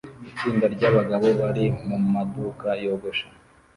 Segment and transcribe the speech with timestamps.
[0.29, 3.27] Itsinda ryabagabo bari mumaduka yogosha